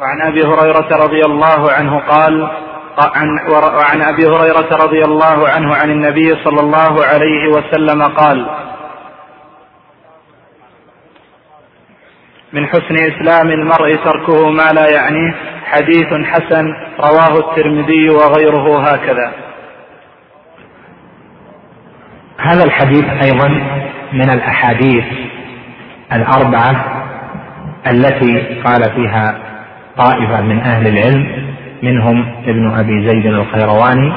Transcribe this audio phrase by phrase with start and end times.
[0.00, 2.50] وعن أبي هريرة رضي الله عنه قال
[2.98, 8.50] عن وعن أبي هريرة رضي الله عنه عن النبي صلى الله عليه وسلم قال
[12.52, 15.34] من حسن إسلام المرء تركه ما لا يعنيه
[15.64, 19.32] حديث حسن رواه الترمذي وغيره هكذا.
[22.40, 23.48] هذا الحديث أيضا
[24.12, 25.04] من الأحاديث
[26.12, 27.04] الأربعة
[27.86, 29.47] التي قال فيها
[29.98, 31.26] طائفة من أهل العلم
[31.82, 34.12] منهم ابن أبي زيد الخيرواني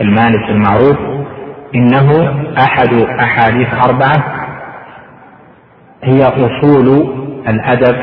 [0.00, 0.96] المالك المعروف.
[1.74, 4.34] إنه أحد أحاديث أربعة
[6.04, 7.14] هي أصول
[7.48, 7.96] الأدب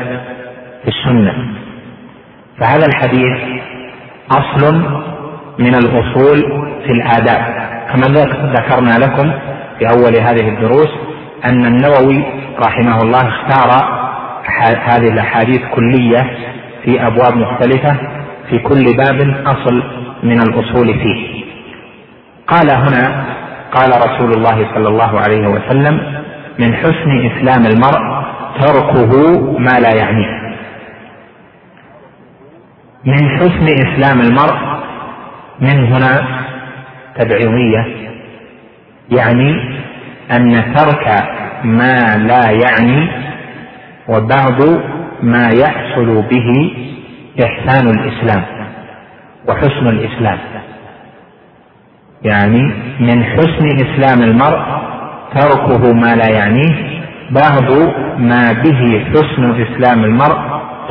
[0.82, 1.32] في السنة.
[2.60, 3.60] فهذا الحديث
[4.30, 4.74] أصل
[5.58, 6.38] من الأصول
[6.86, 7.68] في الآداب.
[7.88, 8.06] كما
[8.52, 9.32] ذكرنا لكم
[9.78, 10.88] في أول هذه الدروس
[11.44, 12.24] أن النووي
[12.66, 13.98] رحمه الله اختار
[14.86, 16.26] هذه الأحاديث كلية
[16.88, 17.96] في أبواب مختلفة
[18.50, 19.82] في كل باب أصل
[20.22, 21.44] من الأصول فيه.
[22.46, 23.24] قال هنا
[23.72, 26.22] قال رسول الله صلى الله عليه وسلم
[26.58, 28.24] من حسن إسلام المرء
[28.60, 30.38] تركه ما لا يعنيه.
[33.04, 34.58] من حسن إسلام المرء
[35.60, 36.26] من هنا
[37.18, 37.86] تبعيضية
[39.10, 39.78] يعني
[40.32, 41.22] أن ترك
[41.64, 43.08] ما لا يعني
[44.08, 44.60] وبعض
[45.22, 46.72] ما يحصل به
[47.44, 48.44] إحسان الإسلام
[49.48, 50.38] وحسن الإسلام.
[52.22, 52.62] يعني
[53.00, 54.58] من حسن إسلام المرء
[55.34, 57.70] تركه ما لا يعنيه بعض
[58.18, 60.38] ما به حسن إسلام المرء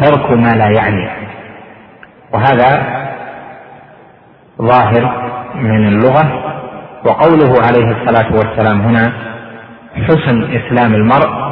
[0.01, 1.09] ترك ما لا يعنيه
[2.33, 2.97] وهذا
[4.61, 6.43] ظاهر من اللغة
[7.05, 9.13] وقوله عليه الصلاة والسلام هنا
[10.07, 11.46] حسن إسلام المرء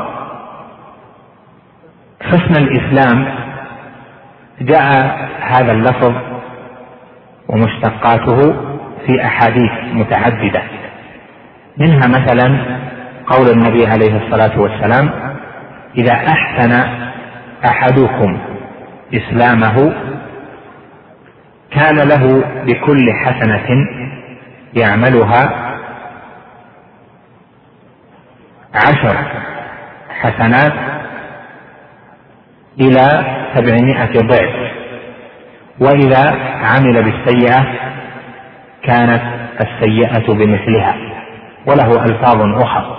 [2.28, 3.36] حسن الإسلام
[4.62, 6.14] جاء هذا اللفظ
[7.50, 8.54] ومشتقاته
[9.06, 10.62] في أحاديث متعددة.
[11.78, 12.60] منها مثلا
[13.28, 15.10] قول النبي عليه الصلاة والسلام
[15.98, 16.72] إذا أحسن
[17.66, 18.38] أحدكم
[19.14, 19.94] إسلامه
[21.72, 23.68] كان له بكل حسنة
[24.74, 25.76] يعملها
[28.74, 29.18] عشر
[30.22, 30.74] حسنات
[32.82, 33.26] إلى
[33.56, 34.72] سبعمائة ضعف.
[35.80, 37.66] وإذا عمل بالسيئة
[38.84, 39.22] كانت
[39.62, 40.96] السيئة بمثلها
[41.68, 42.98] وله ألفاظ أخرى.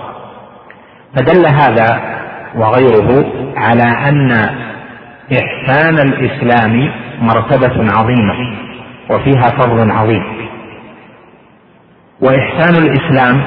[1.15, 2.17] فدل هذا
[2.55, 3.25] وغيره
[3.57, 4.31] على أن
[5.31, 8.57] إحسان الإسلام مرتبة عظيمة
[9.09, 10.23] وفيها فضل عظيم.
[12.21, 13.43] وإحسان الإسلام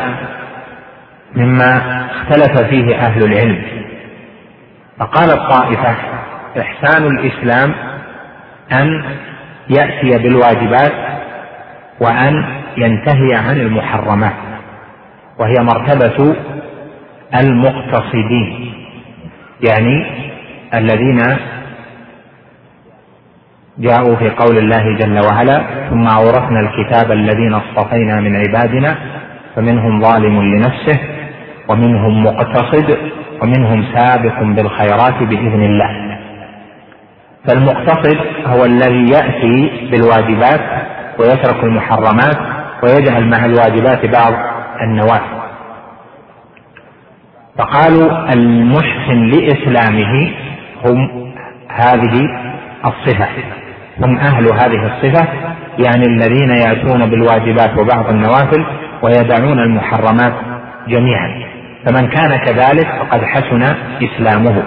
[1.37, 3.63] مما اختلف فيه أهل العلم.
[4.99, 5.95] فقال الطائفة
[6.59, 7.75] إحسان الإسلام
[8.73, 9.05] أن
[9.71, 10.93] يأتي بالواجبات
[12.01, 12.45] وأن
[12.77, 14.33] ينتهي عن المحرمات
[15.39, 16.37] وهي مرتبة
[17.41, 18.73] المقتصدين
[19.69, 20.07] يعني
[20.75, 21.21] الذين
[23.79, 28.97] جاءوا في قول الله جل وعلا ثم أورثنا الكتاب الذين اصطفينا من عبادنا
[29.57, 30.99] فمنهم ظالم لنفسه
[31.69, 32.97] ومنهم مقتصد
[33.43, 36.10] ومنهم سابق بالخيرات بإذن الله.
[37.47, 40.61] فالمقتصد هو الذي يأتي بالواجبات
[41.19, 42.37] ويترك المحرمات
[42.83, 44.35] ويجعل مع الواجبات بعض
[44.83, 45.41] النوافل
[47.59, 50.33] فقالوا المحسن لإسلامه
[50.85, 51.31] هم
[51.69, 52.27] هذه
[52.85, 53.29] الصفة
[54.01, 55.29] هم أهل هذه الصفة
[55.79, 58.65] يعني الذين يأتون بالواجبات وبعض النوافل
[59.03, 60.33] ويدعون المحرمات
[60.89, 61.43] جميعا.
[61.87, 63.63] فمن كان كذلك فقد حسن
[64.03, 64.63] إسلامه.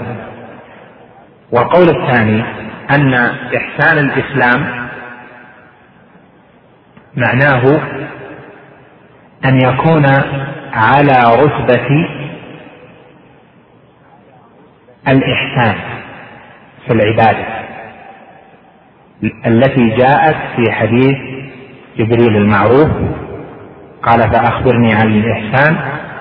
[1.53, 2.44] والقول الثاني
[2.91, 3.14] أن
[3.56, 4.88] إحسان الإسلام
[7.16, 7.81] معناه
[9.46, 10.06] أن يكون
[10.74, 11.88] على رتبة
[15.08, 15.75] الإحسان
[16.88, 17.46] في العبادة
[19.46, 21.17] التي جاءت في حديث
[21.97, 22.90] جبريل المعروف
[24.03, 25.78] قال فأخبرني عن الإحسان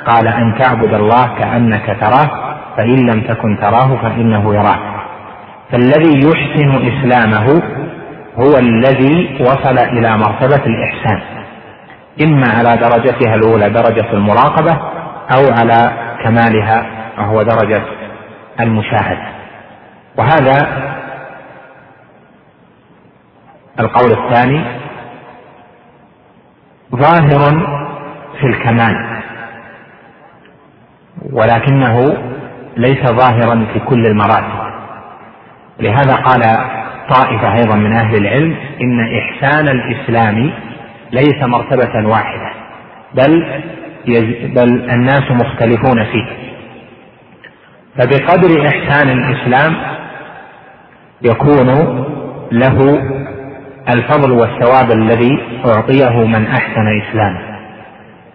[0.06, 4.91] قال أن تعبد الله كأنك تراه فإن لم تكن تراه فإنه يراك
[5.72, 7.62] فالذي يحسن إسلامه
[8.36, 11.20] هو الذي وصل إلى مرتبة الإحسان.
[12.22, 14.72] إما على درجتها الأولى درجة المراقبة
[15.36, 15.92] أو على
[16.24, 16.86] كمالها
[17.19, 17.82] وهو درجة
[18.60, 19.28] المشاهده
[20.19, 20.82] وهذا
[23.80, 24.64] القول الثاني
[26.94, 27.66] ظاهر
[28.40, 29.22] في الكمال
[31.32, 32.16] ولكنه
[32.76, 34.62] ليس ظاهرا في كل المراتب.
[35.82, 36.43] لهذا قال
[37.14, 40.52] طائفة أيضا من أهل العلم إن إحسان الإسلام
[41.12, 42.50] ليس مرتبة واحدة
[43.14, 43.62] بل
[44.56, 46.26] بل الناس مختلفون فيه.
[47.99, 49.76] فبقدر إحسان الإسلام
[51.23, 51.69] يكون
[52.52, 53.02] له
[53.94, 57.40] الفضل والثواب الذي أعطيه من أحسن إسلامه.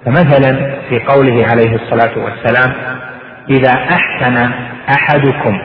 [0.06, 2.74] فمثلا في قوله عليه الصلاة والسلام
[3.50, 4.52] إذا أحسن
[4.90, 5.60] أحدكم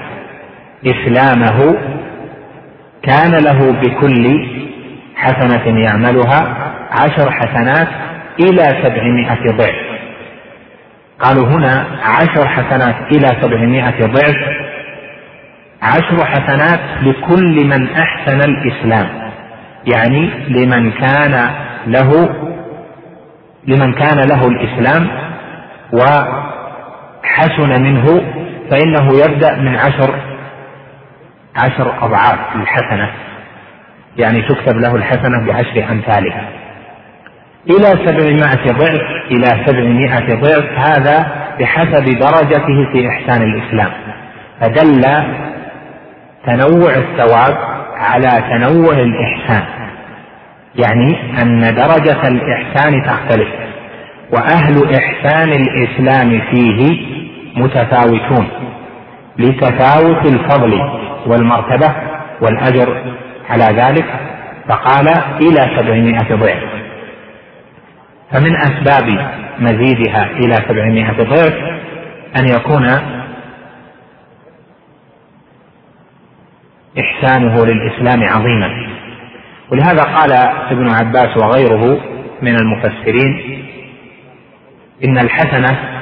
[0.86, 1.76] إسلامه
[3.02, 4.48] كان له بكل
[5.16, 6.56] حسنة يعملها
[6.90, 7.88] عشر حسنات
[8.40, 9.74] إلى سبعمائة ضعف.
[11.20, 14.36] قالوا هنا عشر حسنات إلى سبعمائة ضعف.
[15.82, 19.08] عشر حسنات لكل من أحسن الإسلام.
[19.94, 21.50] يعني لمن كان
[21.86, 22.28] له
[23.66, 25.08] لمن كان له الإسلام
[25.92, 28.06] وحسن منه
[28.70, 30.31] فإنه يبدأ من عشر
[31.56, 33.10] عشر أضعاف الحسنة
[34.16, 36.48] يعني تكتب له الحسنة بعشر أمثالها.
[37.70, 39.00] إلى سبعمائة ضعف
[39.30, 43.90] إلى سبعمائة ضعف هذا بحسب درجته في إحسان الإسلام.
[44.60, 45.02] فدل
[46.46, 47.56] تنوع الثواب
[47.96, 49.64] على تنوع الإحسان
[50.74, 53.48] يعني أن درجة الإحسان تختلف
[54.32, 57.06] وأهل إحسان الإسلام فيه
[57.56, 58.48] متفاوتون
[59.38, 61.94] لتفاوت الفضل والمرتبة
[62.40, 63.14] والأجر
[63.50, 64.06] على ذلك
[64.68, 65.08] فقال
[65.42, 66.62] إلى سبعمائة ضعف.
[68.32, 71.54] فمن أسباب مزيدها إلى سبعمائة ضعف
[72.36, 72.86] أن يكون
[76.98, 78.86] إحسانه للإسلام عظيما.
[79.72, 80.32] ولهذا قال
[80.70, 82.00] ابن عباس وغيره
[82.42, 83.62] من المفسرين
[85.04, 86.01] إن الحسنة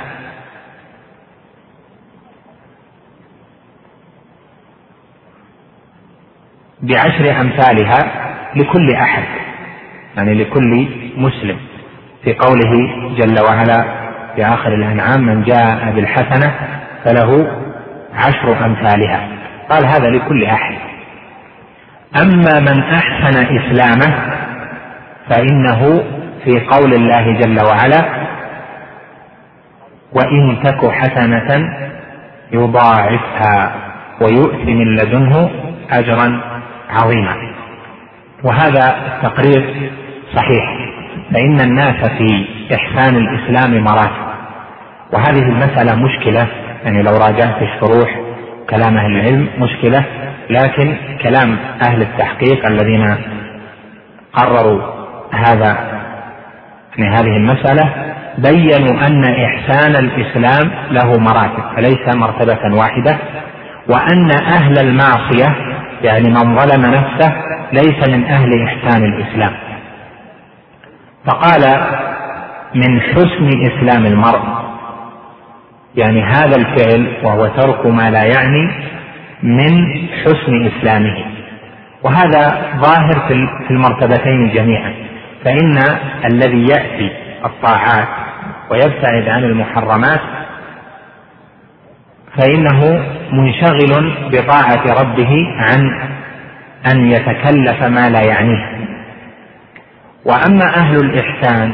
[6.83, 7.99] بعشر أمثالها
[8.57, 9.25] لكل أحد
[10.17, 11.57] يعني لكل مسلم.
[12.25, 12.73] في قوله
[13.17, 13.85] جل وعلا
[14.37, 16.55] في آخر الأنعام من جاء بالحسنة
[17.05, 17.51] فله
[18.15, 19.29] عشر أمثالها.
[19.71, 20.75] قال هذا لكل أحد.
[22.23, 24.15] أما من أحسن إسلامه
[25.31, 26.03] فإنه
[26.45, 28.05] في قول الله جل وعلا
[30.13, 31.71] وإن تك حسنة
[32.53, 33.75] يضاعفها
[34.21, 35.51] ويؤت من لدنه
[35.91, 36.41] أجرا
[36.91, 37.37] عظيما
[38.45, 39.91] وهذا التقرير
[40.37, 40.65] صحيح
[41.33, 44.31] فإن الناس في إحسان الإسلام مراتب.
[45.13, 46.47] وهذه المسألة مشكلة
[46.85, 48.21] يعني لو راجعت الشروح
[48.71, 50.05] كلام أهل العلم مشكلة
[50.51, 53.17] لكن كلام أهل التحقيق الذين
[54.33, 54.81] قرروا
[55.33, 55.77] هذا
[56.99, 63.17] يعني هذه المسألة بينوا أن إحسان الإسلام له مراتب فليس مرتبة واحدة
[63.89, 65.57] وأن أهل المعصية
[66.03, 67.33] يعني من ظلم نفسه
[67.73, 69.53] ليس من أهل إحسان الإسلام.
[71.27, 71.81] فقال
[72.75, 74.41] من حسن إسلام المرء
[75.97, 78.71] يعني هذا الفعل وهو ترك ما لا يعني
[79.43, 79.87] من
[80.25, 81.17] حسن إسلامه.
[82.03, 83.29] وهذا ظاهر
[83.69, 84.95] في المرتبتين جميعا
[85.45, 85.79] فإن
[86.25, 87.11] الذي يأتي
[87.45, 88.09] الطاعات
[88.71, 90.21] ويبتعد عن المحرمات
[92.39, 96.11] فإنه منشغل بطاعة ربه عن
[96.93, 98.81] أن يتكلف ما لا يعنيه.
[100.25, 101.73] وأما أهل الإحسان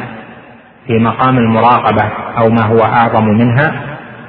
[0.87, 2.04] في مقام المراقبة
[2.38, 3.73] أو ما هو أعظم منها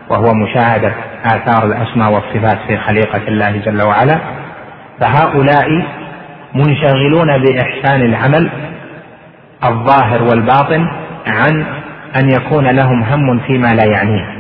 [0.10, 0.94] وهو مشاهدة
[1.26, 4.20] آثار الأسماء والصفات في خليقة الله جل وعلا
[5.00, 5.68] فهؤلاء
[6.56, 8.50] منشغلون بإحسان العمل
[9.64, 10.88] الظاهر والباطن
[11.28, 11.66] عن
[12.16, 14.37] أن يكون لهم هم فيما لا يعنيه.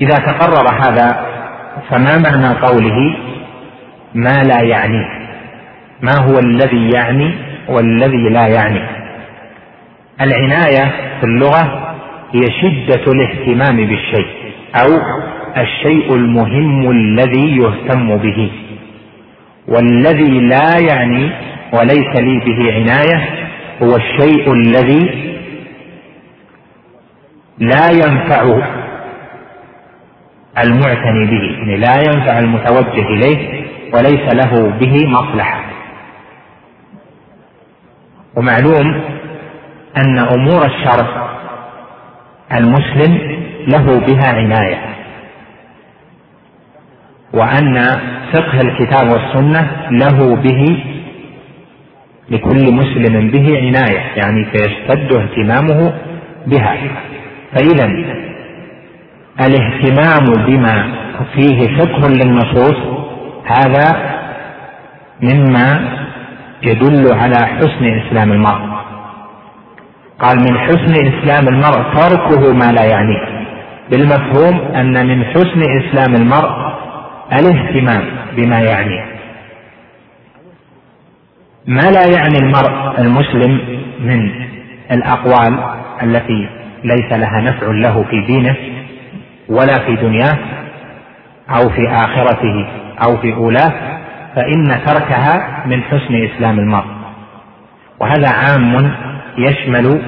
[0.00, 1.26] إذا تقرر هذا
[1.90, 3.16] فما معنى قوله
[4.14, 5.18] ما لا يعنيه
[6.02, 7.34] ما هو الذي يعني
[7.68, 8.80] والذي لا يعني؟
[10.20, 10.84] العناية
[11.20, 11.94] في اللغة
[12.32, 14.28] هي شدة الاهتمام بالشيء
[14.74, 15.00] أو
[15.56, 18.50] الشيء المهم الذي يهتم به.
[19.68, 21.30] والذي لا يعني
[21.72, 23.28] وليس لي به عناية
[23.82, 25.34] هو الشيء الذي
[27.58, 28.77] لا ينفع
[30.62, 35.64] المعتني به يعني لا ينفع المتوجه إليه وليس له به مصلحة.
[38.36, 39.04] ومعلوم
[39.96, 41.28] أن أمور الشرع
[42.52, 43.38] المسلم
[43.68, 44.94] له بها عناية.
[47.34, 47.84] وأن
[48.32, 50.84] فقه الكتاب والسنة له به
[52.30, 55.94] لكل مسلم به عناية يعني فيشتد اهتمامه
[56.46, 56.76] بها.
[57.52, 57.86] فاذا
[59.40, 60.84] الاهتمام بما
[61.34, 62.76] فيه فقه للنصوص
[63.46, 64.18] هذا
[65.22, 65.98] مما
[66.62, 68.78] يدل على حسن إسلام المرء.
[70.20, 73.46] قال من حسن إسلام المرء تركه ما لا يعنيه
[73.90, 76.50] بالمفهوم أن من حسن إسلام المرء
[77.32, 78.02] الاهتمام
[78.36, 79.04] بما يعنيه
[81.66, 83.60] ما لا يعني المرء المسلم
[84.00, 84.30] من
[84.90, 85.58] الأقوال
[86.02, 86.48] التي
[86.84, 88.56] ليس لها نفع له في دينه
[89.48, 90.38] ولا في دنياه
[91.50, 92.66] أو في آخرته
[93.06, 93.72] أو في أولاه
[94.36, 96.86] فإن تركها من حسن إسلام المرء.
[98.00, 98.90] وهذا عام
[99.38, 100.02] يشمل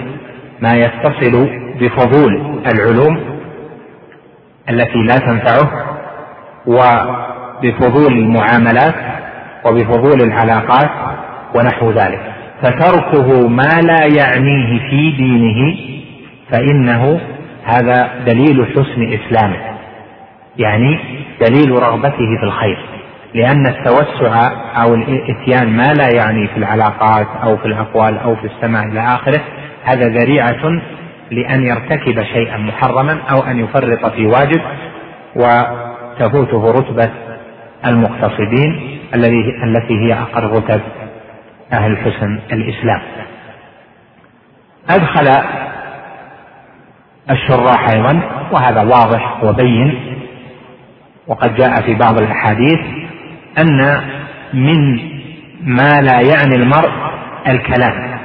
[0.60, 1.48] ما يتصل
[1.80, 3.20] بفضول العلوم
[4.70, 5.70] التي لا تنفعه
[6.66, 8.94] وبفضول المعاملات
[9.64, 10.90] وبفضول العلاقات
[11.54, 12.20] ونحو ذلك.
[12.62, 15.76] فتركه ما لا يعنيه في دينه
[16.50, 17.20] فإنه
[17.64, 19.56] هذا دليل حسن إسلامه
[20.58, 20.98] يعني
[21.40, 22.78] دليل رغبته في الخير
[23.34, 24.50] لأن التوسع
[24.82, 29.40] أو الإتيان ما لا يعني في العلاقات أو في الأقوال أو في السماع إلى آخره
[29.84, 30.80] هذا ذريعة
[31.30, 34.60] لأن يرتكب شيئا محرما أو أن يفرط في واجب
[35.36, 37.10] وتفوته رتبة
[37.86, 40.80] المقتصدين الذي التي هي أقل رتب
[41.72, 43.00] أهل حسن الإسلام.
[44.90, 45.28] أدخل
[47.30, 48.20] الشراح أيضا
[48.52, 50.00] وهذا واضح وبين
[51.26, 52.80] وقد جاء في بعض الأحاديث
[53.58, 54.00] أن
[54.54, 54.98] من
[55.62, 56.90] ما لا يعني المرء
[57.48, 58.18] الكلام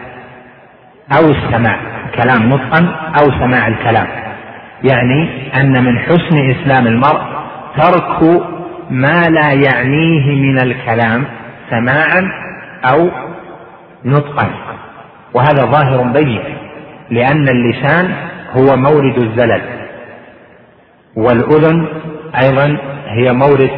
[1.18, 1.78] أو السماع
[2.16, 4.08] كلام نطقا أو سماع الكلام.
[4.84, 7.22] يعني أن من حسن إسلام المرء
[7.78, 8.42] ترك
[8.90, 11.26] ما لا يعنيه من الكلام
[11.70, 12.32] سماعا
[12.92, 13.10] أو
[14.06, 14.50] نطقا.
[15.34, 16.42] وهذا ظاهر بين
[17.10, 18.14] لأن اللسان
[18.58, 19.62] هو مورد الزلل.
[21.16, 21.88] والأذن
[22.44, 23.72] أيضا هي مورد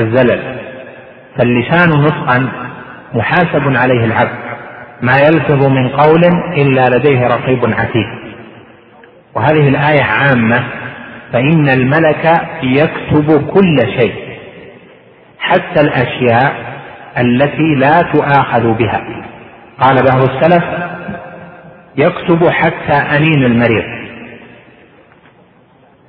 [0.00, 0.56] الزلل.
[1.38, 2.48] فاللسان نطقا
[3.14, 4.38] محاسب عليه العبد.
[5.02, 6.24] ما يلفظ من قول
[6.56, 8.06] إلا لديه رقيب عتيد.
[9.34, 10.64] وهذه الآية عامة.
[11.32, 14.14] فإن الملك يكتب كل شيء.
[15.38, 16.54] حتى الأشياء
[17.18, 19.04] التي لا تؤاخذ بها.
[19.80, 20.64] قال بعض السلف
[21.96, 24.03] يكتب حتى أنين المريض.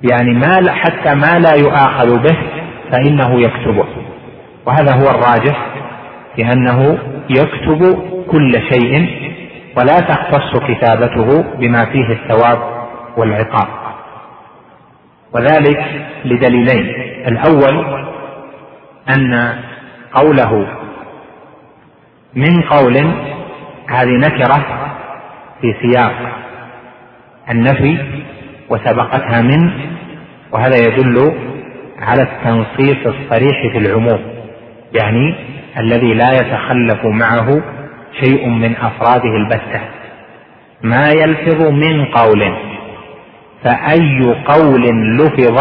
[0.02, 2.36] يعني ما حتى ما لا يؤاخذ به
[2.92, 3.86] فإنه يكتبه
[4.66, 5.66] وهذا هو الراجح
[6.38, 6.98] لأنه
[7.30, 7.98] يكتب
[8.30, 9.08] كل شيء
[9.76, 12.58] ولا تختص كتابته بما فيه الثواب
[13.16, 13.68] والعقاب.
[15.34, 16.94] وذلك لدليلين.
[17.26, 18.04] الأول
[19.16, 19.54] أن
[20.12, 20.66] قوله
[22.34, 22.96] من قول
[23.90, 24.64] هذه نكرة
[25.60, 26.12] في سياق
[27.50, 28.15] النفي
[28.70, 29.70] وسبقتها من
[30.52, 31.32] وهذا يدل
[31.98, 34.20] على التنصيص الصريح في العموم
[35.00, 35.34] يعني
[35.78, 37.62] الذي لا يتخلف معه
[38.20, 39.80] شيء من أفراده البتة.
[40.82, 42.56] ما يلفظ من قول
[43.64, 44.82] فأي قول
[45.16, 45.58] لفظ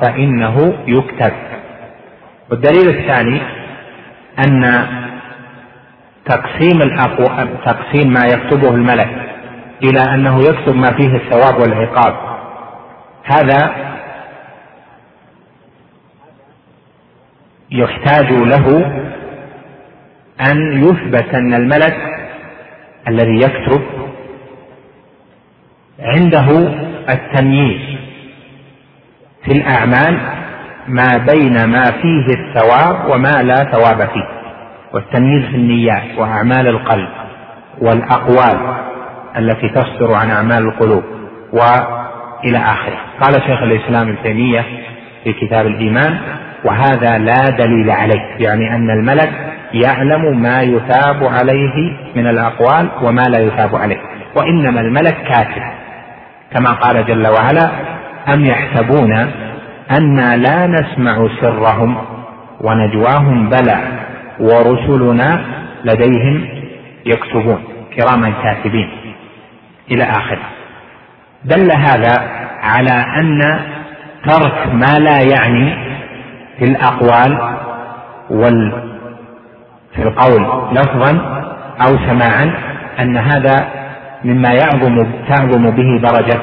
[0.00, 1.32] فإنه يكتب.
[2.50, 3.40] والدليل الثاني
[4.38, 4.86] أن
[6.24, 9.10] تقسيم الأقوى تقسيم ما يكتبه الملك
[9.84, 12.29] إلى أنه يكتب ما فيه الثواب والعقاب.
[13.24, 13.90] هذا
[17.70, 18.66] يحتاج له
[20.50, 21.96] أن يثبت أن الملك
[23.08, 23.82] الذي يكتب
[26.00, 26.48] عنده
[27.08, 27.98] التمييز
[29.44, 30.18] في الأعمال
[30.88, 34.40] ما بين ما فيه الثواب وما لا ثواب فيه
[34.94, 37.08] والتمييز في النيات وأعمال القلب
[37.80, 38.76] والأقوال
[39.36, 41.04] التي تصدر عن أعمال القلوب
[41.52, 43.09] وإلى آخره.
[43.20, 44.64] قال شيخ الإسلام ابن تيمية
[45.24, 46.18] في كتاب الإيمان
[46.64, 49.30] وهذا لا دليل عليه يعني أن الملك
[49.72, 54.00] يعلم ما يثاب عليه من الأقوال وما لا يثاب عليه
[54.36, 55.62] وإنما الملك كاتب
[56.54, 57.70] كما قال جل وعلا
[58.34, 59.12] أم يحسبون
[59.90, 61.96] أنا لا نسمع سرهم
[62.60, 63.78] ونجواهم بلى
[64.40, 65.44] ورسلنا
[65.84, 66.48] لديهم
[67.06, 67.64] يكتبون
[67.96, 68.90] كراما كاتبين.
[69.90, 70.42] إلى آخره.
[71.44, 73.60] دل هذا على أن
[74.28, 75.74] ترك ما لا يعني
[76.58, 77.56] في الأقوال
[78.30, 78.90] وال
[79.94, 81.10] في القول لفظا
[81.80, 82.52] أو سماعا
[83.00, 83.68] أن هذا
[84.24, 86.40] مما يعظم تعظم به درجة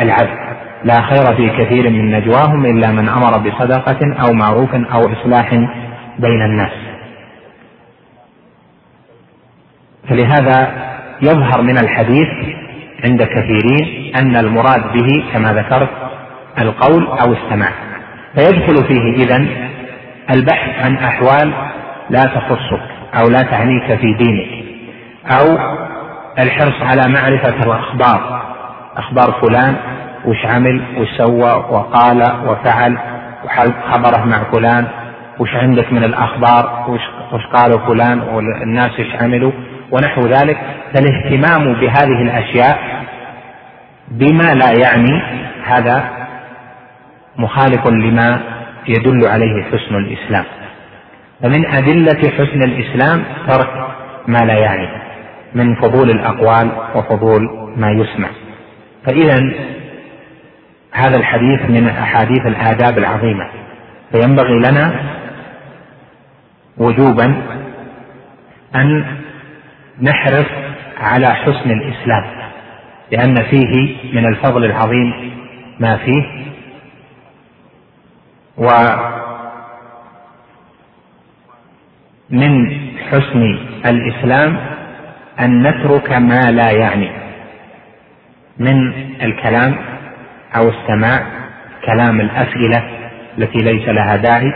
[0.00, 0.38] العبد.
[0.84, 5.54] لا خير في كثير من نجواهم إلا من أمر بصدقة أو معروف أو إصلاح
[6.18, 6.72] بين الناس.
[10.08, 10.72] فلهذا
[11.22, 12.28] يظهر من الحديث
[13.04, 15.88] عند كثيرين أن المراد به كما ذكرت
[16.58, 17.70] القول أو السماع.
[18.34, 19.46] فيدخل فيه إذا
[20.34, 21.52] البحث عن أحوال
[22.10, 22.82] لا تخصك
[23.20, 24.64] أو لا تعنيك في دينك
[25.26, 25.58] أو
[26.38, 28.42] الحرص على معرفة الأخبار.
[28.96, 29.76] أخبار فلان
[30.24, 32.98] وش عمل وش سوى وقال وفعل
[33.44, 34.86] وخبره مع فلان
[35.38, 37.00] وش عندك من الأخبار وش,
[37.32, 39.52] وش قالوا فلان والناس وش عملوا.
[39.92, 40.58] ونحو ذلك
[40.94, 42.78] فالاهتمام بهذه الأشياء
[44.08, 45.22] بما لا يعني
[45.64, 46.10] هذا
[47.36, 48.40] مخالف لما
[48.88, 50.44] يدل عليه حسن الإسلام.
[51.42, 53.88] فمن أدلة حسن الإسلام ترك
[54.26, 54.88] ما لا يعني
[55.54, 58.28] من فضول الأقوال وفضول ما يسمع.
[59.06, 59.52] فإذا
[60.92, 63.48] هذا الحديث من أحاديث الآداب العظيمة.
[64.12, 64.92] فينبغي لنا
[66.78, 67.42] وجوبا
[68.74, 69.04] أن
[70.02, 70.46] نحرص
[71.00, 72.24] على حسن الإسلام
[73.12, 75.34] لأن فيه من الفضل العظيم
[75.80, 76.22] ما فيه.
[82.30, 82.70] ومن
[83.10, 84.56] حسن الإسلام
[85.40, 87.10] أن نترك ما لا يعني
[88.58, 89.76] من الكلام
[90.56, 91.26] أو السماع
[91.84, 92.82] كلام الأسئلة
[93.38, 94.52] التي ليس لها داعي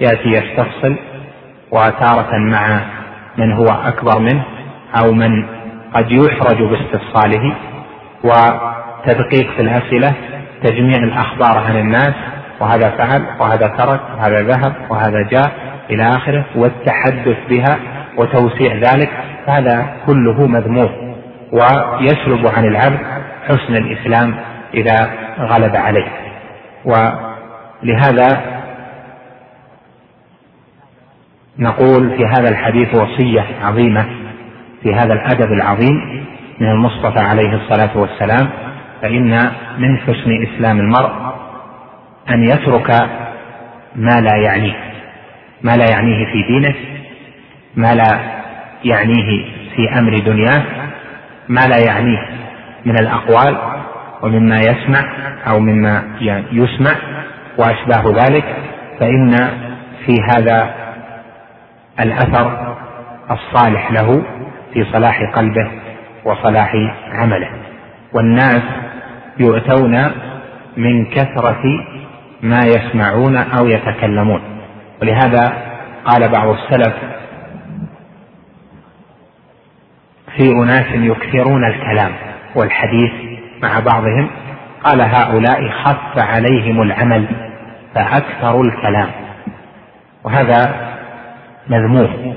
[0.00, 0.96] يأتي يستفصل
[1.70, 2.80] وتارة مع
[3.38, 4.44] من هو أكبر منه.
[5.02, 5.46] أو من
[5.94, 7.56] قد يحرج باستفصاله
[8.24, 10.12] وتدقيق في الأسئلة
[10.62, 12.14] تجميع الأخبار عن الناس
[12.60, 15.52] وهذا فعل وهذا ترك وهذا ذهب وهذا جاء
[15.90, 17.78] إلى آخره والتحدث بها
[18.18, 19.10] وتوسيع ذلك
[19.46, 21.14] هذا كله مذموم
[21.52, 22.98] ويسلب عن العبد
[23.48, 24.34] حسن الإسلام
[24.74, 26.08] إذا غلب عليه.
[26.84, 28.42] ولهذا
[31.58, 34.23] نقول في هذا الحديث وصية عظيمة
[34.84, 36.24] في هذا الأدب العظيم
[36.60, 38.48] من المصطفى عليه الصلاة والسلام
[39.02, 41.10] فإن من حسن إسلام المرء
[42.30, 42.90] أن يترك
[43.96, 44.74] ما لا يعنيه
[45.62, 46.74] ما لا يعنيه في دينه
[47.76, 48.20] ما لا
[48.84, 49.44] يعنيه
[49.76, 50.62] في أمر دنياه
[51.48, 52.28] ما لا يعنيه
[52.84, 53.56] من الأقوال
[54.22, 55.04] ومما يسمع
[55.46, 56.02] أو مما
[56.52, 56.94] يسمع
[57.58, 58.44] وأشباه ذلك
[59.00, 59.30] فإن
[60.06, 60.74] في هذا
[62.00, 62.76] الأثر
[63.30, 64.22] الصالح له
[64.74, 65.70] في صلاح قلبه
[66.24, 66.74] وصلاح
[67.12, 67.50] عمله.
[68.12, 68.62] والناس
[69.38, 70.10] يؤتون
[70.76, 71.62] من كثرة
[72.42, 74.40] ما يسمعون أو يتكلمون.
[75.02, 75.52] ولهذا
[76.04, 76.94] قال بعض السلف
[80.36, 82.12] في أناس يكثرون الكلام
[82.54, 83.12] والحديث
[83.62, 84.30] مع بعضهم
[84.84, 87.26] قال هؤلاء خف عليهم العمل
[87.94, 89.08] فأكثروا الكلام.
[90.24, 90.74] وهذا
[91.68, 92.36] مذموم.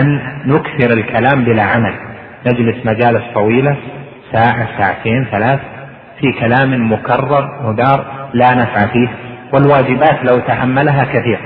[0.00, 1.94] أن نكثر الكلام بلا عمل.
[2.46, 3.76] نجلس مجالس طويلة
[4.32, 5.60] ساعة ساعتين ثلاث
[6.20, 9.08] في كلام مكرر مدار لا نفع فيه.
[9.52, 11.40] والواجبات لو تحملها كثير.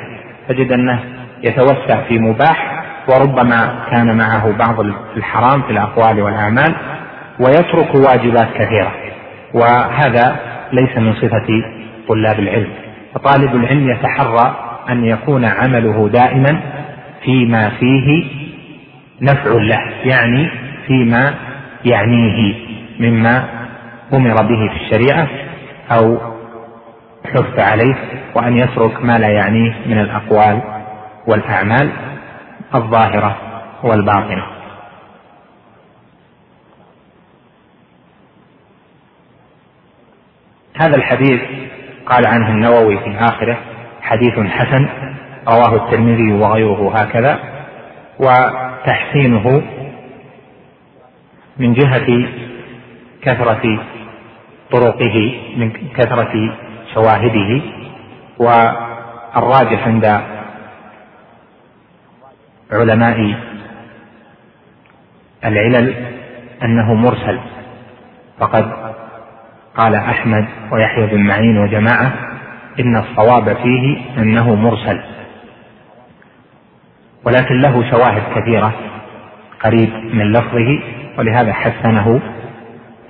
[0.48, 1.00] تجد أنه
[1.42, 4.80] يتوسع في مباح وربما كان معه بعض
[5.16, 6.74] الحرام في الأقوال والأعمال
[7.40, 8.92] ويترك واجبات كثيرة.
[9.54, 10.36] وهذا
[10.72, 11.46] ليس من صفة
[12.08, 12.68] طلاب العلم.
[13.14, 14.56] فطالب العلم يتحرى
[14.90, 16.60] أن يكون عمله دائما
[17.26, 18.24] فيما فيه
[19.20, 20.50] نفع له يعني
[20.86, 21.34] فيما
[21.84, 22.54] يعنيه
[23.00, 23.48] مما
[24.12, 25.28] أمر به في الشريعة
[25.90, 26.18] أو
[27.24, 27.94] حث عليه
[28.34, 30.62] وأن يترك ما لا يعنيه من الأقوال
[31.26, 31.90] والأعمال
[32.74, 33.36] الظاهرة
[33.82, 34.44] والباطنة.
[40.80, 41.40] هذا الحديث
[42.06, 43.58] قال عنه النووي في آخره
[44.02, 44.88] حديث حسن
[45.48, 47.38] رواه الترمذي وغيره هكذا
[48.18, 49.62] وتحسينه
[51.58, 52.28] من جهة
[53.22, 53.80] كثرة
[54.70, 56.54] طرقه من كثرة
[56.94, 57.62] شواهده
[58.38, 60.20] والراجح عند
[62.72, 63.34] علماء
[65.44, 65.94] العلل
[66.62, 67.40] أنه مرسل.
[68.38, 68.72] فقد
[69.76, 72.12] قال أحمد ويحيى بن معين وجماعة
[72.80, 75.15] إن الصواب فيه أنه مرسل.
[77.26, 78.72] ولكن له شواهد كثيرة
[79.60, 80.78] قريب من لفظه
[81.18, 82.20] ولهذا حسنه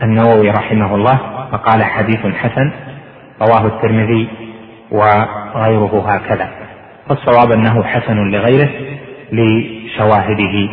[0.02, 1.16] النووي رحمه الله
[1.52, 2.70] فقال حديث حسن
[3.42, 4.28] رواه الترمذي
[4.90, 6.50] وغيره هكذا.
[7.08, 8.70] فالصواب أنه حسن لغيره
[9.32, 10.68] لشواهده.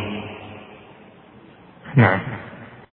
[1.96, 2.20] نعم.